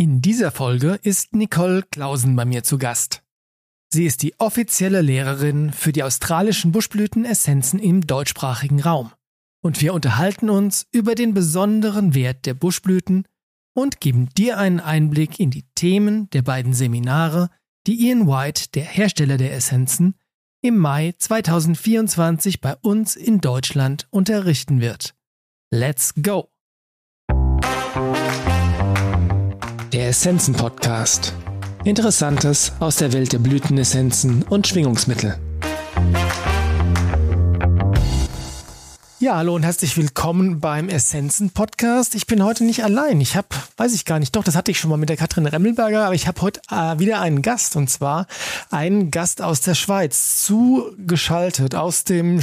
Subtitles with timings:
[0.00, 3.22] In dieser Folge ist Nicole Clausen bei mir zu Gast.
[3.92, 9.12] Sie ist die offizielle Lehrerin für die australischen Buschblütenessenzen im deutschsprachigen Raum.
[9.62, 13.28] Und wir unterhalten uns über den besonderen Wert der Buschblüten
[13.74, 17.50] und geben dir einen Einblick in die Themen der beiden Seminare,
[17.86, 20.14] die Ian White, der Hersteller der Essenzen,
[20.62, 25.14] im Mai 2024 bei uns in Deutschland unterrichten wird.
[25.70, 26.48] Let's go!
[29.92, 31.34] Der Essenzen Podcast.
[31.82, 35.36] Interessantes aus der Welt der Blütenessenzen und Schwingungsmittel.
[39.18, 42.14] Ja, hallo und herzlich willkommen beim Essenzen Podcast.
[42.14, 43.20] Ich bin heute nicht allein.
[43.20, 43.48] Ich habe,
[43.78, 46.14] weiß ich gar nicht, doch, das hatte ich schon mal mit der Katrin Remmelberger, aber
[46.14, 48.28] ich habe heute äh, wieder einen Gast und zwar
[48.70, 52.40] einen Gast aus der Schweiz, zugeschaltet aus dem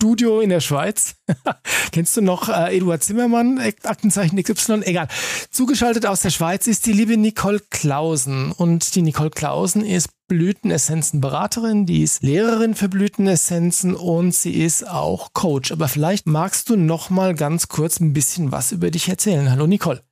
[0.00, 1.16] Studio in der Schweiz.
[1.90, 4.82] Kennst du noch äh, Eduard Zimmermann, Aktenzeichen XY?
[4.84, 5.08] Egal.
[5.50, 8.52] Zugeschaltet aus der Schweiz ist die liebe Nicole Klausen.
[8.52, 15.32] Und die Nicole Klausen ist Blütenessenzen-Beraterin, die ist Lehrerin für Blütenessenzen und sie ist auch
[15.32, 15.72] Coach.
[15.72, 19.50] Aber vielleicht magst du noch mal ganz kurz ein bisschen was über dich erzählen.
[19.50, 20.04] Hallo Nicole.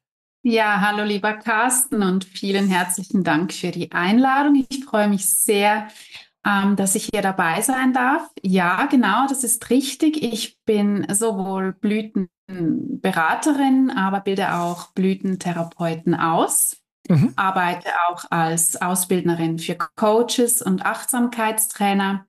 [0.42, 4.66] Ja, hallo lieber Carsten und vielen herzlichen Dank für die Einladung.
[4.68, 5.86] Ich freue mich sehr,
[6.46, 8.30] ähm, dass ich hier dabei sein darf.
[8.42, 10.22] Ja, genau, das ist richtig.
[10.22, 16.76] Ich bin sowohl Blütenberaterin, aber bilde auch Blütentherapeuten aus.
[17.08, 17.32] Mhm.
[17.36, 22.26] Arbeite auch als Ausbildnerin für Coaches und Achtsamkeitstrainer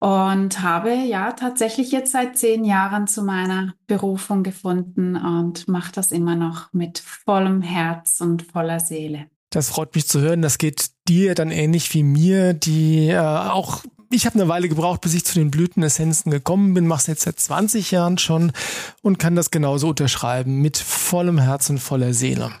[0.00, 6.10] und habe ja tatsächlich jetzt seit zehn Jahren zu meiner Berufung gefunden und mache das
[6.10, 9.30] immer noch mit vollem Herz und voller Seele.
[9.52, 10.42] Das freut mich zu hören.
[10.42, 13.82] Das geht dir dann ähnlich wie mir, die äh, auch
[14.14, 17.22] ich habe eine Weile gebraucht, bis ich zu den Blütenessenzen gekommen bin, mache es jetzt
[17.22, 18.52] seit 20 Jahren schon
[19.00, 22.52] und kann das genauso unterschreiben, mit vollem Herz und voller Seele.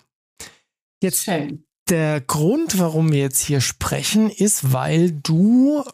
[1.02, 1.64] Jetzt Schön.
[1.90, 5.84] der Grund, warum wir jetzt hier sprechen, ist, weil du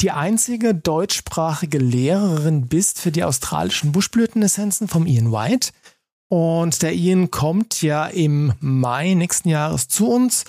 [0.00, 5.72] die einzige deutschsprachige Lehrerin bist für die australischen Buschblütenessenzen vom Ian White.
[6.32, 10.46] Und der Ian kommt ja im Mai nächsten Jahres zu uns.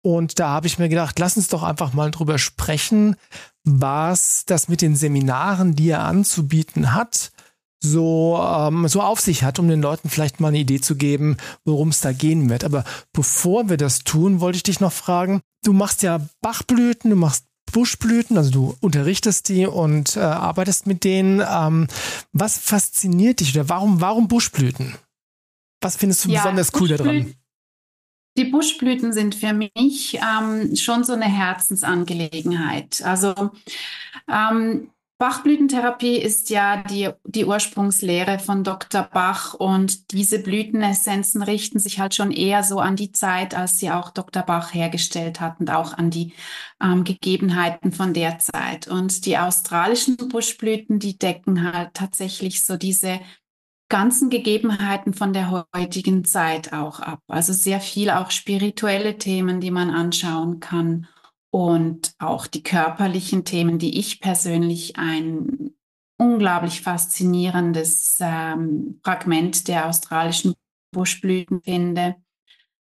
[0.00, 3.16] Und da habe ich mir gedacht, lass uns doch einfach mal drüber sprechen,
[3.64, 7.32] was das mit den Seminaren, die er anzubieten hat,
[7.82, 11.36] so, ähm, so auf sich hat, um den Leuten vielleicht mal eine Idee zu geben,
[11.64, 12.62] worum es da gehen wird.
[12.62, 17.16] Aber bevor wir das tun, wollte ich dich noch fragen, du machst ja Bachblüten, du
[17.16, 21.42] machst Buschblüten, also du unterrichtest die und äh, arbeitest mit denen.
[21.44, 21.88] Ähm,
[22.32, 24.94] was fasziniert dich oder warum, warum Buschblüten?
[25.84, 27.34] Was findest du ja, besonders cool daran?
[28.38, 33.02] Die Buschblüten sind für mich ähm, schon so eine Herzensangelegenheit.
[33.04, 33.34] Also
[34.26, 39.02] ähm, Bachblütentherapie ist ja die, die Ursprungslehre von Dr.
[39.02, 43.90] Bach und diese Blütenessenzen richten sich halt schon eher so an die Zeit, als sie
[43.90, 44.42] auch Dr.
[44.42, 46.32] Bach hergestellt hat und auch an die
[46.82, 48.88] ähm, Gegebenheiten von der Zeit.
[48.88, 53.20] Und die australischen Buschblüten, die decken halt tatsächlich so diese
[53.88, 57.20] ganzen Gegebenheiten von der heutigen Zeit auch ab.
[57.28, 61.06] Also sehr viel auch spirituelle Themen, die man anschauen kann
[61.50, 65.74] und auch die körperlichen Themen, die ich persönlich ein
[66.16, 70.54] unglaublich faszinierendes ähm, Fragment der australischen
[70.92, 72.16] Buschblüten finde.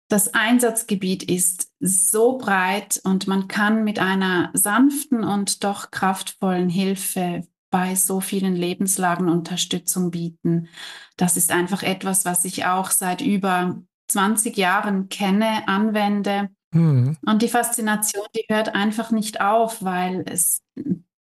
[0.08, 7.48] Das Einsatzgebiet ist so breit und man kann mit einer sanften und doch kraftvollen Hilfe
[7.76, 10.70] bei so vielen Lebenslagen Unterstützung bieten.
[11.18, 16.52] Das ist einfach etwas, was ich auch seit über 20 Jahren kenne, anwende.
[16.72, 17.18] Mhm.
[17.26, 20.64] Und die Faszination, die hört einfach nicht auf, weil es,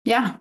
[0.06, 0.40] ja,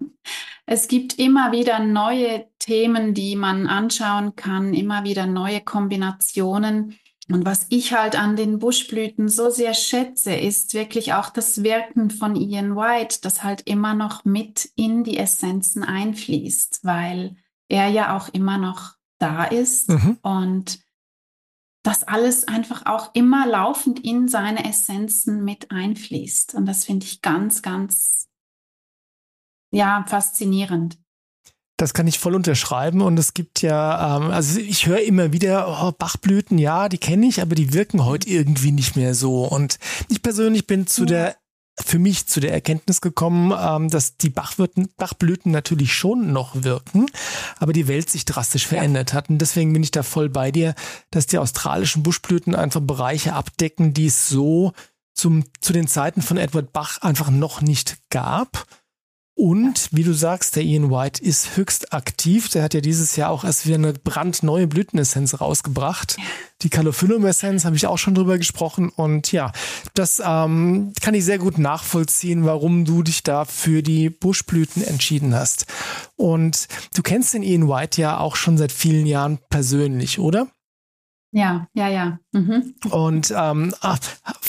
[0.66, 6.96] es gibt immer wieder neue Themen, die man anschauen kann, immer wieder neue Kombinationen.
[7.30, 12.10] Und was ich halt an den Buschblüten so sehr schätze, ist wirklich auch das Wirken
[12.10, 17.36] von Ian White, das halt immer noch mit in die Essenzen einfließt, weil
[17.68, 20.18] er ja auch immer noch da ist mhm.
[20.22, 20.80] und
[21.82, 26.54] das alles einfach auch immer laufend in seine Essenzen mit einfließt.
[26.54, 28.28] Und das finde ich ganz, ganz,
[29.70, 30.98] ja, faszinierend.
[31.76, 35.66] Das kann ich voll unterschreiben und es gibt ja, ähm, also ich höre immer wieder,
[35.68, 39.44] oh, Bachblüten, ja, die kenne ich, aber die wirken heute irgendwie nicht mehr so.
[39.44, 39.78] Und
[40.08, 41.06] ich persönlich bin zu ja.
[41.06, 41.36] der
[41.80, 47.06] für mich zu der Erkenntnis gekommen, ähm, dass die Bachwirten, Bachblüten natürlich schon noch wirken,
[47.58, 49.16] aber die Welt sich drastisch verändert ja.
[49.16, 49.28] hat.
[49.28, 50.74] Und deswegen bin ich da voll bei dir,
[51.10, 54.72] dass die australischen Buschblüten einfach Bereiche abdecken, die es so
[55.14, 58.66] zum, zu den Zeiten von Edward Bach einfach noch nicht gab
[59.36, 62.48] Und wie du sagst, der Ian White ist höchst aktiv.
[62.50, 66.16] Der hat ja dieses Jahr auch erst wieder eine brandneue Blütenessenz rausgebracht.
[66.62, 68.90] Die Calophyllum-Essenz habe ich auch schon drüber gesprochen.
[68.90, 69.50] Und ja,
[69.94, 75.34] das ähm, kann ich sehr gut nachvollziehen, warum du dich da für die Buschblüten entschieden
[75.34, 75.66] hast.
[76.14, 80.46] Und du kennst den Ian White ja auch schon seit vielen Jahren persönlich, oder?
[81.32, 82.20] Ja, ja, ja.
[82.30, 82.76] Mhm.
[82.88, 83.98] Und ähm, ah,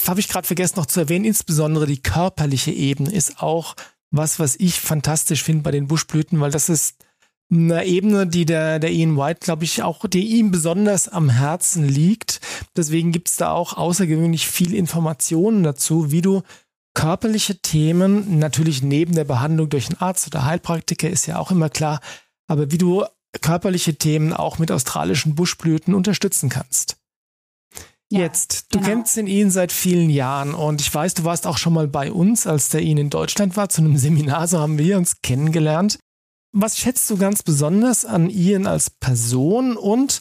[0.06, 3.74] habe ich gerade vergessen noch zu erwähnen, insbesondere die körperliche Ebene ist auch
[4.10, 7.04] was, was ich fantastisch finde bei den Buschblüten, weil das ist
[7.50, 11.88] eine Ebene, die der, der Ian White, glaube ich, auch, die ihm besonders am Herzen
[11.88, 12.40] liegt.
[12.76, 16.42] Deswegen gibt es da auch außergewöhnlich viel Informationen dazu, wie du
[16.94, 21.68] körperliche Themen, natürlich neben der Behandlung durch einen Arzt oder Heilpraktiker ist ja auch immer
[21.68, 22.00] klar,
[22.48, 23.04] aber wie du
[23.42, 26.96] körperliche Themen auch mit australischen Buschblüten unterstützen kannst.
[28.10, 28.90] Ja, Jetzt, du genau.
[28.90, 32.12] kennst den Ian seit vielen Jahren und ich weiß, du warst auch schon mal bei
[32.12, 35.98] uns, als der Ian in Deutschland war, zu einem Seminar, so haben wir uns kennengelernt.
[36.52, 40.20] Was schätzt du ganz besonders an Ian als Person und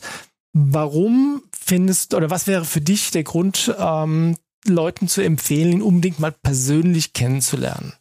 [0.53, 4.35] warum findest oder was wäre für dich der Grund, ähm,
[4.65, 7.93] Leuten zu empfehlen, ihn unbedingt mal persönlich kennenzulernen?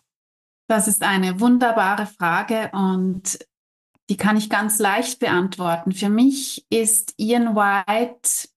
[0.66, 3.38] Das ist eine wunderbare Frage und
[4.08, 5.92] die kann ich ganz leicht beantworten.
[5.92, 8.48] Für mich ist Ian White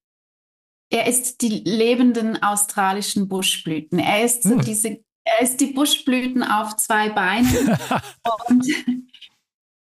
[0.90, 3.98] er ist die lebenden australischen Buschblüten.
[3.98, 4.60] Er ist so hm.
[4.60, 7.76] diese, er ist die Buschblüten auf zwei Beinen.
[8.48, 8.66] und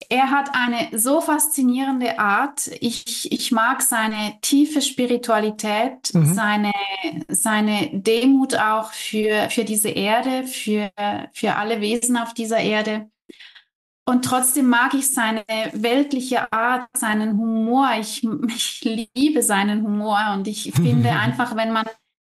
[0.08, 2.70] er hat eine so faszinierende Art.
[2.80, 6.34] Ich, ich mag seine tiefe Spiritualität, mhm.
[6.34, 6.72] seine,
[7.28, 10.90] seine Demut auch für, für diese Erde, für,
[11.32, 13.10] für alle Wesen auf dieser Erde.
[14.06, 17.90] Und trotzdem mag ich seine weltliche Art, seinen Humor.
[17.98, 21.86] Ich, ich liebe seinen Humor und ich finde einfach, wenn man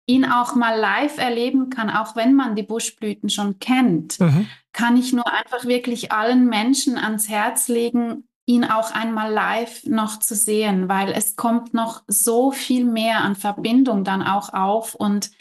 [0.06, 4.48] ihn auch mal live erleben kann, auch wenn man die Buschblüten schon kennt, mhm.
[4.74, 10.20] kann ich nur einfach wirklich allen Menschen ans Herz legen, ihn auch einmal live noch
[10.20, 15.32] zu sehen, weil es kommt noch so viel mehr an Verbindung dann auch auf und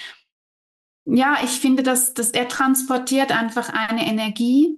[1.07, 4.77] ja, ich finde, dass, dass er transportiert einfach eine Energie,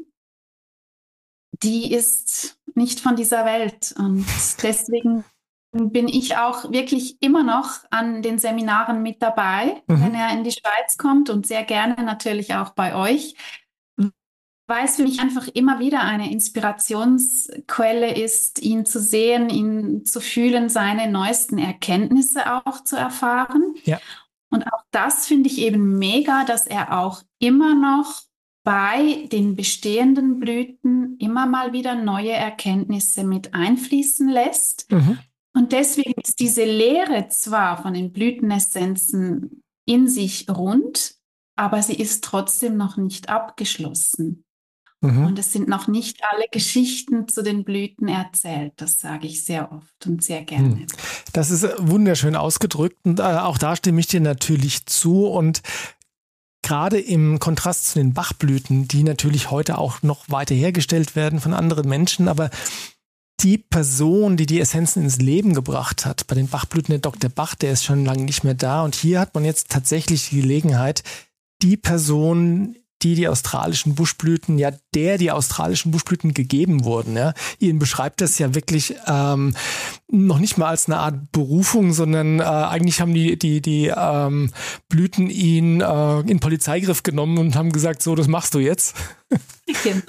[1.62, 3.94] die ist nicht von dieser Welt.
[3.98, 4.26] Und
[4.62, 5.24] deswegen
[5.72, 10.02] bin ich auch wirklich immer noch an den Seminaren mit dabei, mhm.
[10.02, 13.34] wenn er in die Schweiz kommt und sehr gerne natürlich auch bei euch,
[14.66, 20.20] weil es für mich einfach immer wieder eine Inspirationsquelle ist, ihn zu sehen, ihn zu
[20.20, 23.74] fühlen, seine neuesten Erkenntnisse auch zu erfahren.
[23.84, 23.98] Ja.
[24.50, 28.22] Und auch das finde ich eben mega, dass er auch immer noch
[28.64, 34.90] bei den bestehenden Blüten immer mal wieder neue Erkenntnisse mit einfließen lässt.
[34.90, 35.18] Mhm.
[35.54, 41.16] Und deswegen ist diese Lehre zwar von den Blütenessenzen in sich rund,
[41.56, 44.44] aber sie ist trotzdem noch nicht abgeschlossen.
[45.02, 45.26] Mhm.
[45.26, 48.74] Und es sind noch nicht alle Geschichten zu den Blüten erzählt.
[48.76, 50.68] Das sage ich sehr oft und sehr gerne.
[50.68, 50.86] Mhm.
[51.32, 55.26] Das ist wunderschön ausgedrückt und äh, auch da stimme ich dir natürlich zu.
[55.26, 55.62] Und
[56.62, 61.52] gerade im Kontrast zu den Bachblüten, die natürlich heute auch noch weiter hergestellt werden von
[61.52, 62.50] anderen Menschen, aber
[63.40, 67.28] die Person, die die Essenzen ins Leben gebracht hat, bei den Bachblüten der Dr.
[67.28, 70.40] Bach, der ist schon lange nicht mehr da und hier hat man jetzt tatsächlich die
[70.40, 71.02] Gelegenheit,
[71.62, 77.16] die Person die die australischen Buschblüten, ja, der die australischen Buschblüten gegeben wurden.
[77.16, 77.34] Ja.
[77.58, 79.54] Ihnen beschreibt das ja wirklich ähm,
[80.08, 84.50] noch nicht mal als eine Art Berufung, sondern äh, eigentlich haben die die die ähm,
[84.88, 88.94] Blüten ihn äh, in Polizeigriff genommen und haben gesagt, so, das machst du jetzt.
[89.82, 90.02] Genau.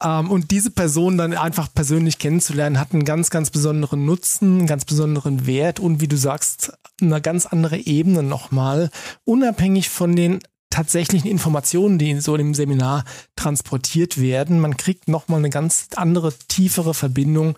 [0.00, 4.84] Und diese Person dann einfach persönlich kennenzulernen, hat einen ganz, ganz besonderen Nutzen, einen ganz
[4.84, 8.90] besonderen Wert und wie du sagst, eine ganz andere Ebene nochmal,
[9.24, 10.38] unabhängig von den
[10.70, 13.04] tatsächlichen Informationen, die in so einem Seminar
[13.36, 14.60] transportiert werden.
[14.60, 17.56] Man kriegt nochmal eine ganz andere, tiefere Verbindung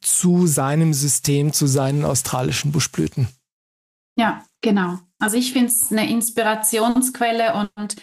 [0.00, 3.28] zu seinem System, zu seinen australischen Buschblüten.
[4.16, 4.98] Ja, genau.
[5.18, 7.96] Also ich finde es eine Inspirationsquelle und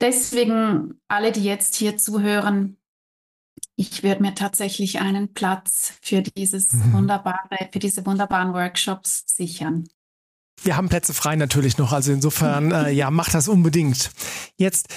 [0.00, 2.76] deswegen alle, die jetzt hier zuhören,
[3.76, 6.92] ich würde mir tatsächlich einen Platz für dieses mhm.
[6.92, 9.88] wunderbare, für diese wunderbaren Workshops sichern.
[10.62, 14.10] Wir haben Plätze frei natürlich noch, also insofern, äh, ja, macht das unbedingt.
[14.56, 14.88] Jetzt,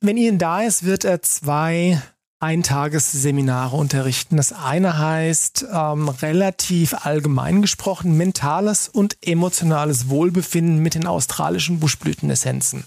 [0.00, 2.02] wenn Ian da ist, wird er zwei
[2.44, 4.36] Eintagesseminare unterrichten.
[4.36, 12.84] Das eine heißt ähm, relativ allgemein gesprochen mentales und emotionales Wohlbefinden mit den australischen Buschblütenessenzen.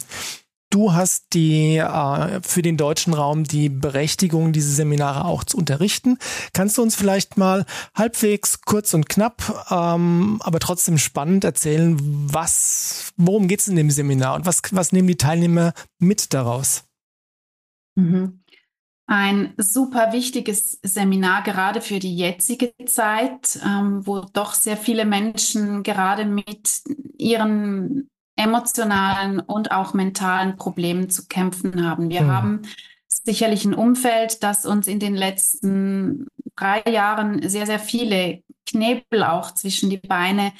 [0.69, 6.17] Du hast die äh, für den deutschen Raum die Berechtigung, diese Seminare auch zu unterrichten.
[6.51, 13.13] Kannst du uns vielleicht mal halbwegs kurz und knapp, ähm, aber trotzdem spannend erzählen, was,
[13.15, 16.83] worum geht es in dem Seminar und was, was nehmen die Teilnehmer mit daraus?
[17.95, 18.43] Mhm.
[19.07, 25.81] ein super wichtiges Seminar, gerade für die jetzige Zeit, ähm, wo doch sehr viele Menschen
[25.81, 26.83] gerade mit
[27.17, 32.09] ihren emotionalen und auch mentalen Problemen zu kämpfen haben.
[32.09, 32.31] Wir mhm.
[32.31, 32.61] haben
[33.07, 39.53] sicherlich ein Umfeld, das uns in den letzten drei Jahren sehr, sehr viele Knebel auch
[39.53, 40.53] zwischen die Beine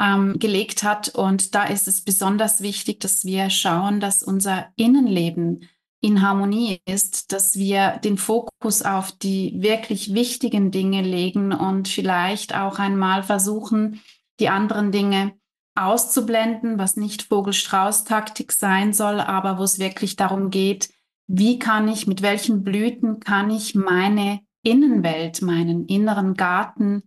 [0.00, 1.08] ähm, gelegt hat.
[1.08, 5.68] Und da ist es besonders wichtig, dass wir schauen, dass unser Innenleben
[6.00, 12.54] in Harmonie ist, dass wir den Fokus auf die wirklich wichtigen Dinge legen und vielleicht
[12.54, 14.00] auch einmal versuchen,
[14.38, 15.32] die anderen Dinge
[15.76, 20.90] auszublenden, was nicht Vogel-Strauß-Taktik sein soll, aber wo es wirklich darum geht,
[21.28, 27.02] wie kann ich, mit welchen Blüten kann ich meine Innenwelt, meinen inneren Garten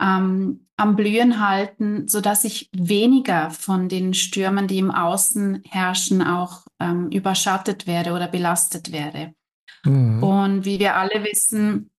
[0.00, 6.22] ähm, am Blühen halten, so dass ich weniger von den Stürmen, die im Außen herrschen,
[6.22, 9.34] auch ähm, überschattet werde oder belastet werde.
[9.84, 10.22] Mhm.
[10.22, 11.90] Und wie wir alle wissen,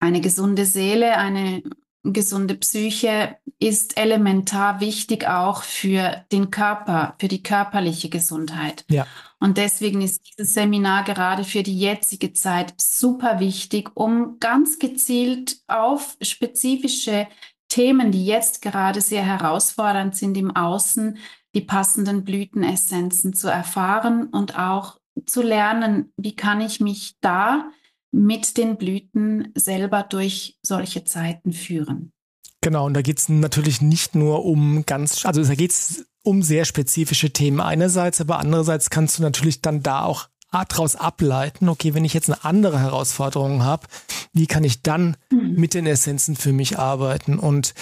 [0.00, 1.62] eine gesunde Seele, eine
[2.04, 8.84] gesunde Psyche ist elementar wichtig auch für den Körper, für die körperliche Gesundheit.
[8.88, 9.06] Ja.
[9.38, 15.58] Und deswegen ist dieses Seminar gerade für die jetzige Zeit super wichtig, um ganz gezielt
[15.68, 17.28] auf spezifische
[17.68, 21.18] Themen, die jetzt gerade sehr herausfordernd sind im Außen,
[21.54, 27.70] die passenden Blütenessenzen zu erfahren und auch zu lernen, wie kann ich mich da
[28.12, 32.12] mit den Blüten selber durch solche Zeiten führen.
[32.60, 36.42] Genau, und da geht es natürlich nicht nur um ganz, also da geht es um
[36.42, 41.94] sehr spezifische Themen einerseits, aber andererseits kannst du natürlich dann da auch daraus ableiten, okay,
[41.94, 43.86] wenn ich jetzt eine andere Herausforderung habe,
[44.32, 45.54] wie kann ich dann mhm.
[45.54, 47.38] mit den Essenzen für mich arbeiten?
[47.38, 47.74] Und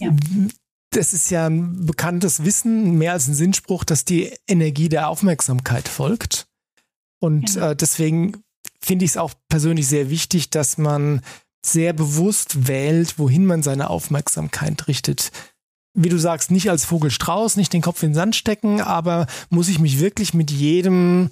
[0.00, 0.14] ja.
[0.90, 5.88] das ist ja ein bekanntes Wissen, mehr als ein Sinnspruch, dass die Energie der Aufmerksamkeit
[5.88, 6.46] folgt.
[7.18, 7.70] Und ja.
[7.70, 8.42] äh, deswegen
[8.80, 11.20] finde ich es auch persönlich sehr wichtig, dass man
[11.64, 15.32] sehr bewusst wählt, wohin man seine Aufmerksamkeit richtet.
[15.94, 19.68] Wie du sagst, nicht als Vogelstrauß, nicht den Kopf in den Sand stecken, aber muss
[19.68, 21.30] ich mich wirklich mit jedem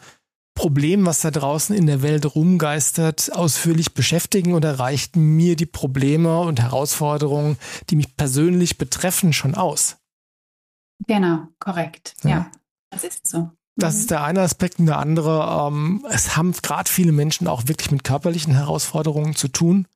[0.55, 6.41] Problem, was da draußen in der Welt rumgeistert, ausführlich beschäftigen oder reicht mir die Probleme
[6.41, 7.59] und Herausforderungen,
[7.91, 9.97] die mich persönlich betreffen, schon aus?
[11.07, 12.15] Genau, korrekt.
[12.23, 12.51] Ja, ja
[12.91, 13.51] das ist so.
[13.76, 14.09] Das ist mhm.
[14.09, 15.69] der eine Aspekt und der andere.
[15.69, 19.87] Ähm, es haben gerade viele Menschen auch wirklich mit körperlichen Herausforderungen zu tun.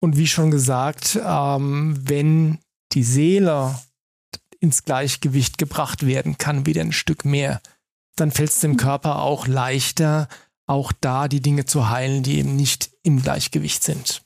[0.00, 2.58] Und wie schon gesagt, ähm, wenn
[2.92, 3.78] die Seele
[4.60, 7.60] ins Gleichgewicht gebracht werden kann, wieder ein Stück mehr,
[8.16, 8.76] dann fällt es dem mhm.
[8.78, 10.28] Körper auch leichter,
[10.66, 14.22] auch da die Dinge zu heilen, die eben nicht im Gleichgewicht sind.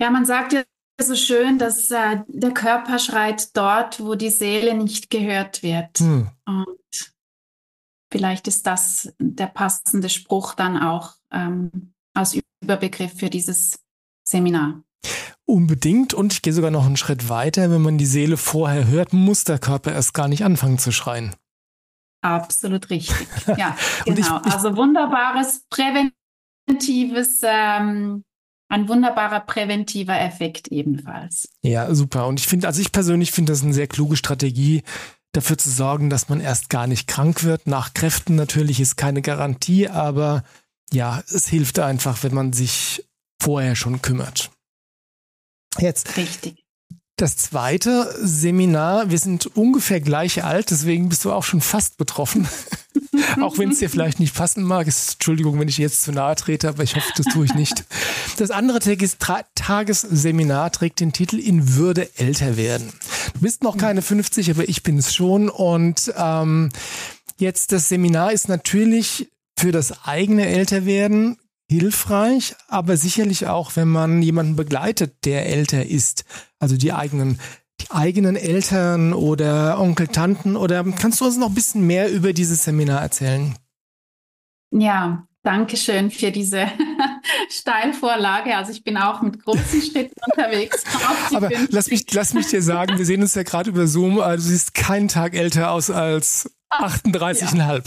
[0.00, 0.62] Ja, man sagt ja
[1.00, 5.98] so schön, dass äh, der Körper schreit dort, wo die Seele nicht gehört wird.
[5.98, 6.28] Hm.
[6.46, 7.12] Und
[8.10, 13.78] vielleicht ist das der passende Spruch dann auch ähm, als Überbegriff für dieses
[14.26, 14.82] Seminar.
[15.46, 17.70] Unbedingt und ich gehe sogar noch einen Schritt weiter.
[17.70, 21.34] Wenn man die Seele vorher hört, muss der Körper erst gar nicht anfangen zu schreien.
[22.22, 23.26] Absolut richtig.
[23.56, 24.18] Ja, genau.
[24.18, 28.24] Ich, ich, also wunderbares präventives, ähm,
[28.68, 31.48] ein wunderbarer präventiver Effekt ebenfalls.
[31.62, 32.28] Ja, super.
[32.28, 34.82] Und ich finde, also ich persönlich finde das eine sehr kluge Strategie,
[35.32, 37.66] dafür zu sorgen, dass man erst gar nicht krank wird.
[37.66, 40.44] Nach Kräften natürlich ist keine Garantie, aber
[40.92, 43.06] ja, es hilft einfach, wenn man sich
[43.40, 44.50] vorher schon kümmert.
[45.78, 46.16] Jetzt.
[46.16, 46.59] Richtig.
[47.20, 52.48] Das zweite Seminar, wir sind ungefähr gleich alt, deswegen bist du auch schon fast betroffen.
[53.42, 54.86] auch wenn es dir vielleicht nicht passen mag.
[54.86, 57.84] Entschuldigung, wenn ich jetzt zu nahe trete, aber ich hoffe, das tue ich nicht.
[58.38, 58.80] Das andere
[59.54, 62.90] Tagesseminar trägt den Titel In Würde älter werden.
[63.34, 65.50] Du bist noch keine 50, aber ich bin es schon.
[65.50, 66.70] Und ähm,
[67.36, 71.36] jetzt das Seminar ist natürlich für das eigene Älterwerden
[71.70, 76.24] hilfreich, aber sicherlich auch, wenn man jemanden begleitet, der älter ist,
[76.58, 77.38] also die eigenen
[77.80, 82.32] die eigenen Eltern oder Onkel, Tanten oder kannst du uns noch ein bisschen mehr über
[82.32, 83.54] dieses Seminar erzählen?
[84.72, 86.66] Ja, danke schön für diese
[87.48, 88.56] Steilvorlage.
[88.56, 90.82] Also ich bin auch mit großen Schritten unterwegs.
[91.32, 94.44] Aber lass mich, lass mich dir sagen, wir sehen uns ja gerade über Zoom, also
[94.44, 97.56] du siehst keinen Tag älter aus als 38,5.
[97.56, 97.82] Ja.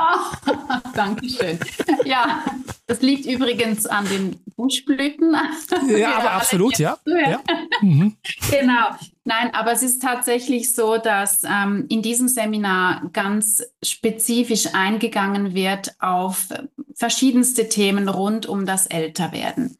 [0.00, 0.50] Oh,
[0.94, 1.58] Dankeschön.
[2.04, 2.42] Ja,
[2.86, 5.36] das liegt übrigens an den Buschblüten.
[5.88, 6.98] Ja, aber absolut, ja.
[7.06, 7.40] ja.
[7.82, 8.16] Mhm.
[8.50, 8.88] Genau.
[9.24, 15.94] Nein, aber es ist tatsächlich so, dass ähm, in diesem Seminar ganz spezifisch eingegangen wird
[16.00, 16.48] auf
[16.94, 19.78] verschiedenste Themen rund um das Älterwerden.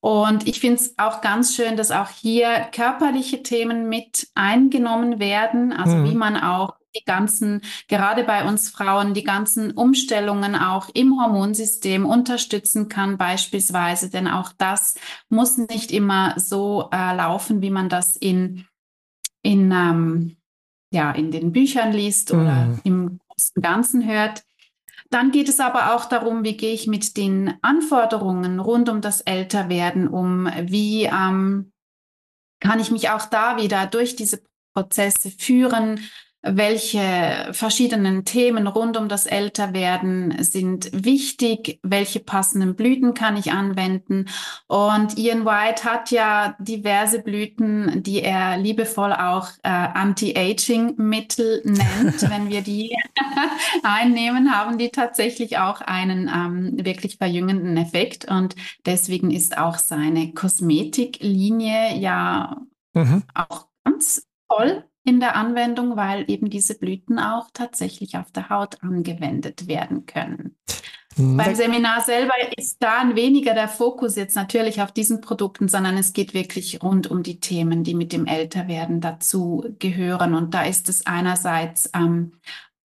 [0.00, 5.72] Und ich finde es auch ganz schön, dass auch hier körperliche Themen mit eingenommen werden,
[5.72, 6.10] also mhm.
[6.10, 12.06] wie man auch die ganzen, gerade bei uns Frauen, die ganzen Umstellungen auch im Hormonsystem
[12.06, 14.10] unterstützen kann, beispielsweise.
[14.10, 14.94] Denn auch das
[15.28, 18.66] muss nicht immer so äh, laufen, wie man das in,
[19.42, 20.36] in, ähm,
[20.90, 22.40] ja, in den Büchern liest mhm.
[22.40, 24.42] oder im großen Ganzen hört.
[25.10, 29.20] Dann geht es aber auch darum, wie gehe ich mit den Anforderungen rund um das
[29.20, 31.72] Älterwerden um, wie ähm,
[32.60, 34.42] kann ich mich auch da wieder durch diese
[34.74, 36.00] Prozesse führen,
[36.42, 44.26] welche verschiedenen Themen rund um das Älterwerden sind wichtig, welche passenden Blüten kann ich anwenden.
[44.68, 52.22] Und Ian White hat ja diverse Blüten, die er liebevoll auch äh, Anti-Aging-Mittel nennt.
[52.30, 52.96] Wenn wir die
[53.82, 58.30] einnehmen, haben die tatsächlich auch einen ähm, wirklich verjüngenden Effekt.
[58.30, 62.60] Und deswegen ist auch seine Kosmetiklinie ja
[62.94, 63.24] mhm.
[63.34, 68.82] auch ganz toll in der Anwendung, weil eben diese Blüten auch tatsächlich auf der Haut
[68.82, 70.56] angewendet werden können.
[71.16, 71.36] Mhm.
[71.36, 76.12] Beim Seminar selber ist da weniger der Fokus jetzt natürlich auf diesen Produkten, sondern es
[76.12, 80.34] geht wirklich rund um die Themen, die mit dem Älterwerden dazu gehören.
[80.34, 82.32] Und da ist es einerseits ähm,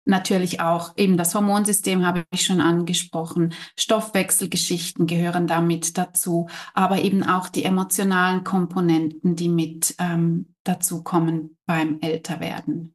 [0.07, 3.55] Natürlich auch eben das Hormonsystem habe ich schon angesprochen.
[3.75, 11.57] Stoffwechselgeschichten gehören damit dazu, aber eben auch die emotionalen Komponenten, die mit ähm, dazu kommen
[11.67, 12.95] beim Älterwerden.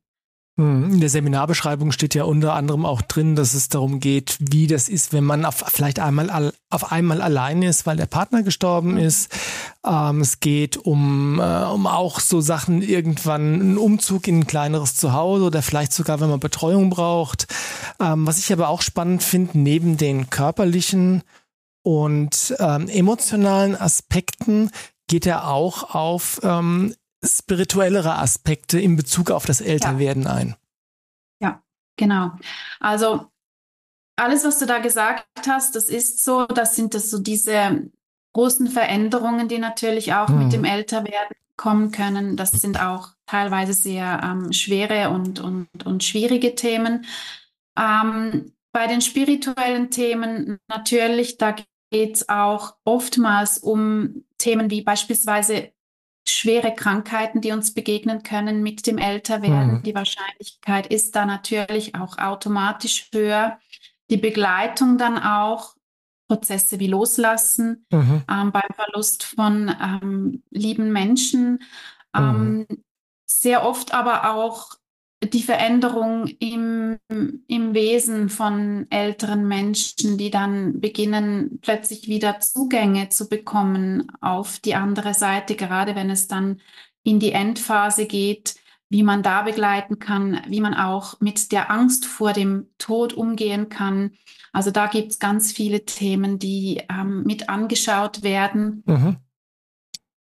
[0.59, 4.67] Hm, in der Seminarbeschreibung steht ja unter anderem auch drin, dass es darum geht, wie
[4.67, 8.95] das ist, wenn man auf, vielleicht einmal auf einmal allein ist, weil der Partner gestorben
[8.95, 8.97] mhm.
[8.97, 9.31] ist.
[9.85, 14.95] Ähm, es geht um, äh, um auch so Sachen irgendwann einen Umzug in ein kleineres
[14.95, 17.47] Zuhause oder vielleicht sogar, wenn man Betreuung braucht.
[18.01, 21.23] Ähm, was ich aber auch spannend finde, neben den körperlichen
[21.83, 24.71] und ähm, emotionalen Aspekten
[25.07, 30.33] geht er auch auf ähm, spirituellere Aspekte in Bezug auf das Älterwerden ja.
[30.33, 30.55] ein.
[31.41, 31.63] Ja,
[31.97, 32.31] genau.
[32.79, 33.29] Also
[34.15, 37.89] alles, was du da gesagt hast, das ist so, das sind das so diese
[38.33, 40.39] großen Veränderungen, die natürlich auch hm.
[40.39, 42.37] mit dem Älterwerden kommen können.
[42.37, 47.05] Das sind auch teilweise sehr ähm, schwere und, und, und schwierige Themen.
[47.77, 51.55] Ähm, bei den spirituellen Themen natürlich, da
[51.91, 55.71] geht es auch oftmals um Themen wie beispielsweise
[56.31, 59.77] schwere Krankheiten, die uns begegnen können mit dem Älterwerden.
[59.77, 59.83] Mhm.
[59.83, 63.59] Die Wahrscheinlichkeit ist da natürlich auch automatisch höher.
[64.09, 65.75] Die Begleitung dann auch,
[66.27, 68.23] Prozesse wie Loslassen mhm.
[68.29, 71.63] ähm, beim Verlust von ähm, lieben Menschen.
[72.13, 72.67] Mhm.
[72.69, 72.83] Ähm,
[73.25, 74.78] sehr oft aber auch
[75.21, 76.97] die Veränderung im,
[77.47, 84.75] im Wesen von älteren Menschen, die dann beginnen, plötzlich wieder Zugänge zu bekommen auf die
[84.75, 86.61] andere Seite, gerade wenn es dann
[87.03, 88.55] in die Endphase geht,
[88.89, 93.69] wie man da begleiten kann, wie man auch mit der Angst vor dem Tod umgehen
[93.69, 94.11] kann.
[94.53, 98.83] Also da gibt es ganz viele Themen, die ähm, mit angeschaut werden.
[98.85, 99.17] Mhm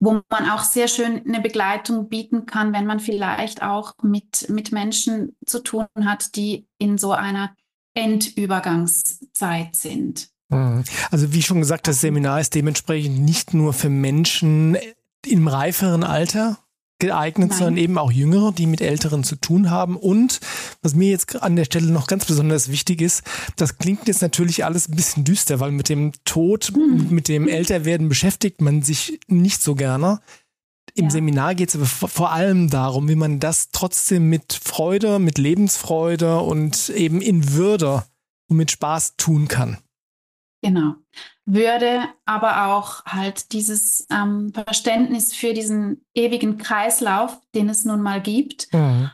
[0.01, 4.71] wo man auch sehr schön eine Begleitung bieten kann, wenn man vielleicht auch mit, mit
[4.71, 7.55] Menschen zu tun hat, die in so einer
[7.93, 10.29] Endübergangszeit sind.
[10.49, 10.83] Mhm.
[11.11, 14.75] Also wie schon gesagt, das Seminar ist dementsprechend nicht nur für Menschen
[15.23, 16.57] im reiferen Alter,
[17.01, 17.57] geeignet, Nein.
[17.57, 19.97] sondern eben auch Jüngere, die mit Älteren zu tun haben.
[19.97, 20.39] Und
[20.81, 23.23] was mir jetzt an der Stelle noch ganz besonders wichtig ist,
[23.57, 27.07] das klingt jetzt natürlich alles ein bisschen düster, weil mit dem Tod, mhm.
[27.09, 30.21] mit dem Älterwerden beschäftigt man sich nicht so gerne.
[30.93, 31.11] Im ja.
[31.11, 36.39] Seminar geht es aber vor allem darum, wie man das trotzdem mit Freude, mit Lebensfreude
[36.39, 38.03] und eben in Würde
[38.47, 39.77] und mit Spaß tun kann.
[40.61, 40.95] Genau.
[41.45, 48.21] Würde aber auch halt dieses ähm, Verständnis für diesen ewigen Kreislauf, den es nun mal
[48.21, 48.71] gibt.
[48.71, 49.09] Mhm.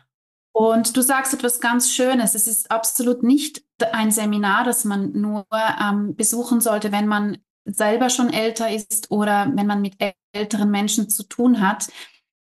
[0.51, 2.35] Und du sagst etwas ganz Schönes.
[2.35, 8.09] Es ist absolut nicht ein Seminar, das man nur ähm, besuchen sollte, wenn man selber
[8.09, 9.95] schon älter ist oder wenn man mit
[10.33, 11.87] älteren Menschen zu tun hat.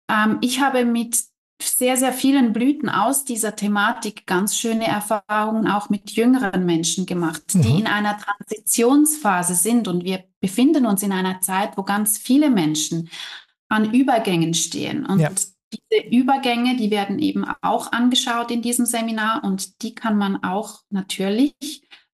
[0.09, 1.30] Ähm, ich habe mit
[1.61, 7.43] sehr, sehr vielen Blüten aus dieser Thematik ganz schöne Erfahrungen auch mit jüngeren Menschen gemacht,
[7.53, 7.61] mhm.
[7.61, 9.87] die in einer Transitionsphase sind.
[9.87, 13.09] Und wir befinden uns in einer Zeit, wo ganz viele Menschen
[13.69, 15.05] an Übergängen stehen.
[15.05, 15.29] Und ja.
[15.29, 20.81] diese Übergänge, die werden eben auch angeschaut in diesem Seminar und die kann man auch
[20.89, 21.53] natürlich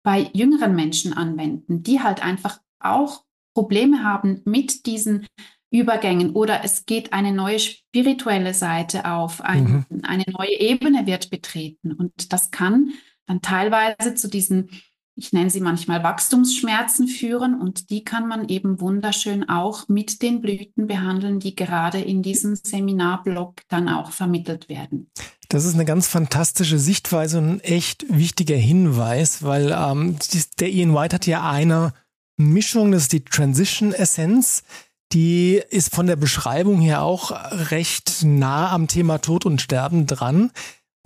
[0.03, 5.25] bei jüngeren Menschen anwenden, die halt einfach auch Probleme haben mit diesen
[5.69, 10.01] Übergängen oder es geht eine neue spirituelle Seite auf, ein, mhm.
[10.03, 11.91] eine neue Ebene wird betreten.
[11.91, 12.91] Und das kann
[13.25, 14.69] dann teilweise zu diesen,
[15.15, 20.41] ich nenne sie manchmal Wachstumsschmerzen führen und die kann man eben wunderschön auch mit den
[20.41, 25.11] Blüten behandeln, die gerade in diesem Seminarblock dann auch vermittelt werden.
[25.49, 30.17] Das ist eine ganz fantastische Sichtweise und ein echt wichtiger Hinweis, weil ähm,
[30.59, 31.93] der Ian White hat ja eine
[32.37, 34.63] Mischung, das ist die Transition Essence.
[35.13, 37.31] Die ist von der Beschreibung her auch
[37.71, 40.51] recht nah am Thema Tod und Sterben dran.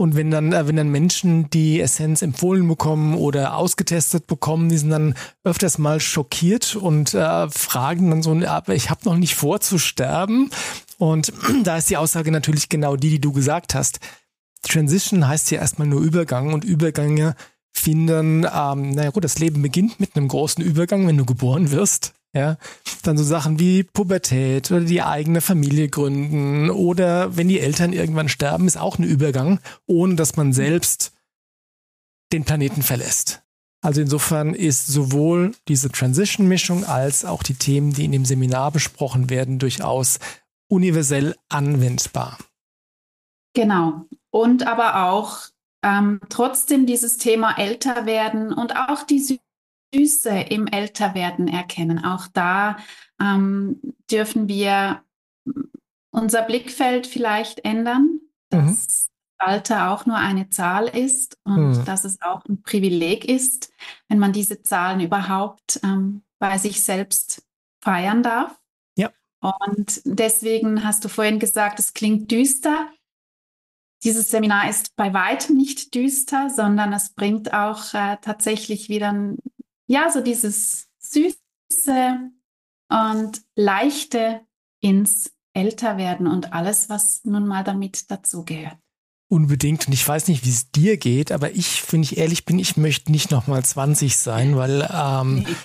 [0.02, 4.80] Und wenn dann, äh, wenn dann Menschen die Essenz empfohlen bekommen oder ausgetestet bekommen, die
[4.80, 9.36] sind dann öfters mal schockiert und äh, fragen dann so, aber ich habe noch nicht
[9.36, 10.50] vor zu sterben.
[10.98, 11.32] Und
[11.64, 14.00] da ist die Aussage natürlich genau die, die du gesagt hast.
[14.64, 17.36] Transition heißt ja erstmal nur Übergang und Übergänge
[17.72, 22.14] finden, ähm, naja gut, das Leben beginnt mit einem großen Übergang, wenn du geboren wirst.
[22.34, 22.58] Ja,
[23.04, 28.30] dann so Sachen wie Pubertät oder die eigene Familie gründen oder wenn die Eltern irgendwann
[28.30, 31.12] sterben, ist auch ein Übergang, ohne dass man selbst
[32.32, 33.44] den Planeten verlässt.
[33.84, 39.30] Also insofern ist sowohl diese Transition-Mischung als auch die Themen, die in dem Seminar besprochen
[39.30, 40.20] werden, durchaus
[40.70, 42.38] universell anwendbar.
[43.54, 44.06] Genau.
[44.30, 45.40] Und aber auch
[45.84, 49.20] ähm, trotzdem dieses Thema älter werden und auch die
[49.94, 52.04] Süße im Älterwerden erkennen.
[52.04, 52.78] Auch da
[53.20, 55.04] ähm, dürfen wir
[56.12, 59.12] unser Blickfeld vielleicht ändern, dass mhm.
[59.38, 61.86] Alter auch nur eine Zahl ist und mhm.
[61.86, 63.74] dass es auch ein Privileg ist,
[64.08, 67.48] wenn man diese Zahlen überhaupt ähm, bei sich selbst
[67.82, 68.60] feiern darf.
[68.96, 69.10] Ja.
[69.40, 72.88] Und deswegen hast du vorhin gesagt, es klingt düster.
[74.04, 79.38] Dieses Seminar ist bei weitem nicht düster, sondern es bringt auch äh, tatsächlich wieder ein
[79.92, 82.32] ja, so dieses Süße
[82.90, 84.42] und Leichte
[84.82, 88.78] ins Älterwerden und alles, was nun mal damit dazugehört.
[89.28, 89.88] Unbedingt.
[89.88, 92.78] Und ich weiß nicht, wie es dir geht, aber ich, wenn ich ehrlich bin, ich
[92.78, 95.56] möchte nicht nochmal 20 sein, weil ähm, nee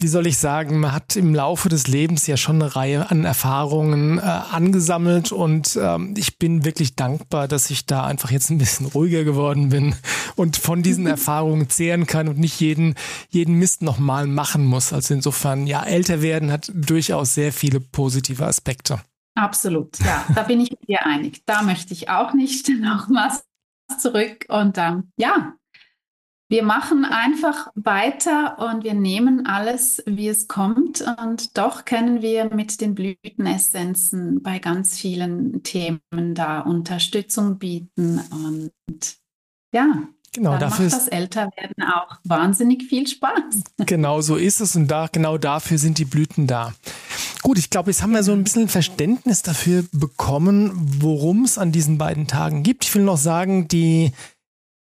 [0.00, 3.26] wie soll ich sagen, man hat im Laufe des Lebens ja schon eine Reihe an
[3.26, 8.56] Erfahrungen äh, angesammelt und ähm, ich bin wirklich dankbar, dass ich da einfach jetzt ein
[8.56, 9.94] bisschen ruhiger geworden bin
[10.36, 12.94] und von diesen Erfahrungen zehren kann und nicht jeden,
[13.28, 14.94] jeden Mist nochmal machen muss.
[14.94, 19.00] Also insofern, ja, älter werden hat durchaus sehr viele positive Aspekte.
[19.34, 21.42] Absolut, ja, da bin ich mit dir einig.
[21.44, 23.44] Da möchte ich auch nicht nochmals
[23.98, 25.54] zurück und ähm, ja,
[26.50, 31.04] wir machen einfach weiter und wir nehmen alles, wie es kommt.
[31.22, 38.20] Und doch können wir mit den Blütenessenzen bei ganz vielen Themen da Unterstützung bieten.
[38.32, 39.16] Und
[39.72, 43.62] ja, Genau, dann dafür macht das Älterwerden auch wahnsinnig viel Spaß.
[43.86, 46.72] Genau so ist es und da, genau dafür sind die Blüten da.
[47.42, 51.72] Gut, ich glaube, jetzt haben wir so ein bisschen Verständnis dafür bekommen, worum es an
[51.72, 52.84] diesen beiden Tagen gibt.
[52.84, 54.12] Ich will noch sagen, die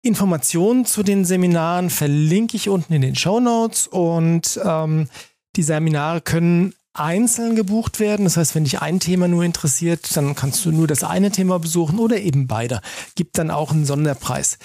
[0.04, 5.08] Informationen zu den Seminaren verlinke ich unten in den Show Notes und ähm,
[5.56, 8.24] die Seminare können einzeln gebucht werden.
[8.24, 11.58] Das heißt, wenn dich ein Thema nur interessiert, dann kannst du nur das eine Thema
[11.58, 12.80] besuchen oder eben beide.
[13.14, 14.58] Gibt dann auch einen Sonderpreis.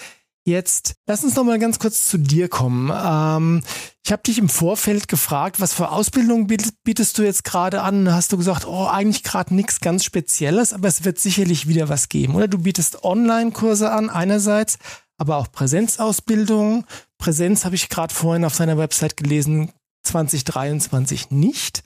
[0.46, 2.92] Jetzt lass uns noch mal ganz kurz zu dir kommen.
[2.94, 3.64] Ähm,
[4.06, 8.12] ich habe dich im Vorfeld gefragt, was für Ausbildung bietest du jetzt gerade an?
[8.12, 12.10] Hast du gesagt, oh, eigentlich gerade nichts ganz Spezielles, aber es wird sicherlich wieder was
[12.10, 12.36] geben.
[12.36, 14.80] Oder du bietest Online-Kurse an einerseits,
[15.20, 16.86] aber auch Präsenzausbildung.
[17.18, 19.72] Präsenz habe ich gerade vorhin auf seiner Website gelesen,
[20.04, 21.84] 2023 nicht.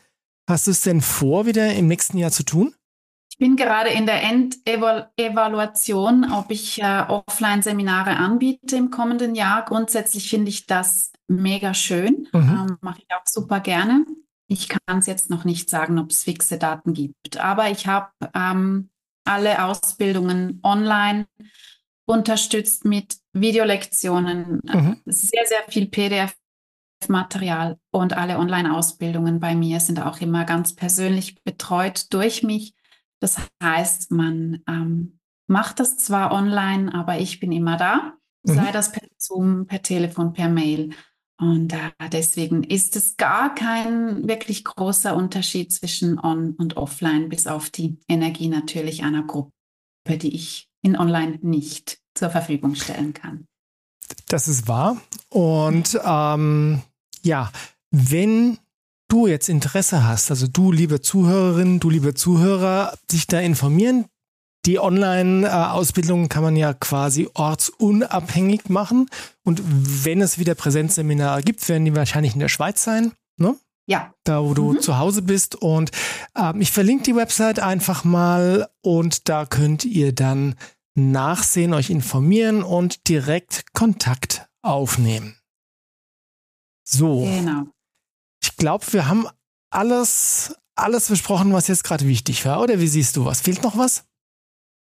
[0.48, 2.74] Hast du es denn vor, wieder im nächsten Jahr zu tun?
[3.32, 9.66] Ich bin gerade in der Endevaluation, ob ich äh, Offline-Seminare anbiete im kommenden Jahr.
[9.66, 12.42] Grundsätzlich finde ich das mega schön, mhm.
[12.42, 14.06] ähm, mache ich auch super gerne.
[14.48, 18.12] Ich kann es jetzt noch nicht sagen, ob es fixe Daten gibt, aber ich habe
[18.36, 18.90] ähm,
[19.26, 21.26] alle Ausbildungen online
[22.14, 25.02] unterstützt mit Videolektionen, mhm.
[25.06, 32.14] sehr, sehr viel PDF-Material und alle Online-Ausbildungen bei mir sind auch immer ganz persönlich betreut
[32.14, 32.76] durch mich.
[33.20, 38.54] Das heißt, man ähm, macht das zwar online, aber ich bin immer da, mhm.
[38.54, 40.92] sei das per Zoom, per Telefon, per Mail.
[41.40, 47.48] Und äh, deswegen ist es gar kein wirklich großer Unterschied zwischen On- und Offline, bis
[47.48, 49.52] auf die Energie natürlich einer Gruppe,
[50.08, 53.46] die ich in Online nicht zur Verfügung stellen kann.
[54.28, 54.98] Das ist wahr.
[55.30, 56.82] Und ähm,
[57.24, 57.52] ja,
[57.92, 58.58] wenn
[59.08, 64.06] du jetzt Interesse hast, also du, liebe Zuhörerin, du, liebe Zuhörer, dich da informieren,
[64.66, 69.10] die Online-Ausbildung kann man ja quasi ortsunabhängig machen.
[69.44, 73.12] Und wenn es wieder Präsenzseminare gibt, werden die wahrscheinlich in der Schweiz sein.
[73.38, 73.56] Ne?
[73.88, 74.14] Ja.
[74.24, 74.80] Da, wo du mhm.
[74.80, 75.56] zu Hause bist.
[75.56, 75.92] Und
[76.38, 80.56] ähm, ich verlinke die Website einfach mal und da könnt ihr dann
[80.96, 85.38] nachsehen, euch informieren und direkt Kontakt aufnehmen.
[86.84, 87.22] So.
[87.22, 87.68] Genau.
[88.42, 89.28] Ich glaube, wir haben
[89.72, 92.62] alles, alles besprochen, was jetzt gerade wichtig war.
[92.62, 93.42] Oder wie siehst du was?
[93.42, 94.06] Fehlt noch was?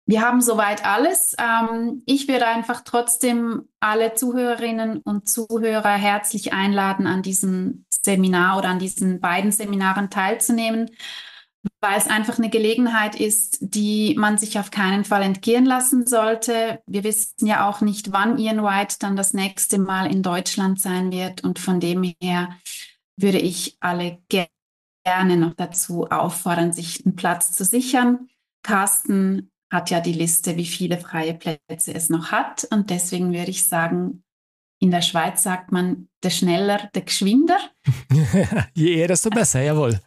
[0.06, 1.36] wir haben soweit alles.
[1.40, 8.70] Ähm, ich würde einfach trotzdem alle Zuhörerinnen und Zuhörer herzlich einladen, an diesem Seminar oder
[8.70, 10.92] an diesen beiden Seminaren teilzunehmen,
[11.86, 16.82] weil es einfach eine Gelegenheit ist, die man sich auf keinen Fall entgehen lassen sollte.
[16.88, 21.12] Wir wissen ja auch nicht, wann Ian White dann das nächste Mal in Deutschland sein
[21.12, 21.44] wird.
[21.44, 22.50] Und von dem her
[23.18, 28.30] würde ich alle gerne noch dazu auffordern, sich einen Platz zu sichern.
[28.64, 32.68] Carsten hat ja die Liste, wie viele freie Plätze es noch hat.
[32.72, 34.24] Und deswegen würde ich sagen,
[34.80, 37.60] in der Schweiz sagt man, der schneller, der geschwinder.
[38.74, 40.00] Je eher, desto besser, jawohl.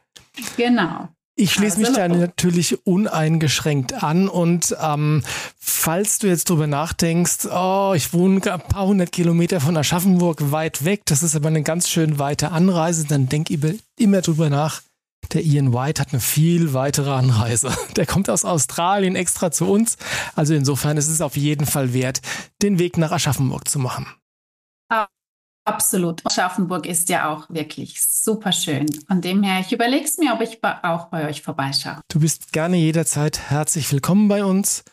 [0.57, 1.09] Genau.
[1.41, 5.23] Ich schließe mich da natürlich uneingeschränkt an und ähm,
[5.57, 10.85] falls du jetzt drüber nachdenkst, oh, ich wohne ein paar hundert Kilometer von Aschaffenburg weit
[10.85, 14.83] weg, das ist aber eine ganz schön weite Anreise, dann denk immer drüber nach,
[15.33, 17.71] der Ian White hat eine viel weitere Anreise.
[17.97, 19.97] Der kommt aus Australien extra zu uns.
[20.35, 22.21] Also insofern ist es auf jeden Fall wert,
[22.63, 24.07] den Weg nach Aschaffenburg zu machen.
[25.69, 26.25] Absolut.
[26.25, 28.87] Aschaffenburg ist ja auch wirklich super schön.
[29.07, 32.01] Von dem her, ich überlege es mir, ob ich auch bei euch vorbeischaue.
[32.09, 34.85] Du bist gerne jederzeit herzlich willkommen bei uns.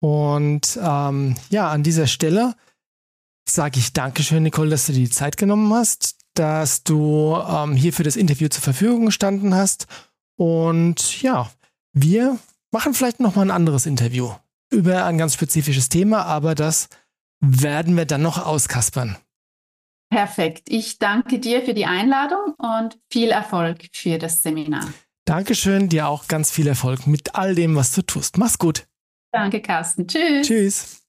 [0.00, 2.54] Und ähm, ja, an dieser Stelle
[3.48, 7.92] sage ich Dankeschön, Nicole, dass du dir die Zeit genommen hast dass du ähm, hier
[7.92, 9.86] für das Interview zur Verfügung gestanden hast.
[10.36, 11.50] Und ja,
[11.92, 12.38] wir
[12.70, 14.32] machen vielleicht noch mal ein anderes Interview
[14.70, 16.88] über ein ganz spezifisches Thema, aber das
[17.40, 19.16] werden wir dann noch auskaspern.
[20.12, 20.64] Perfekt.
[20.68, 24.84] Ich danke dir für die Einladung und viel Erfolg für das Seminar.
[25.24, 28.36] Dankeschön, dir auch ganz viel Erfolg mit all dem, was du tust.
[28.36, 28.86] Mach's gut.
[29.32, 30.06] Danke, Carsten.
[30.06, 30.46] Tschüss.
[30.46, 31.02] Tschüss.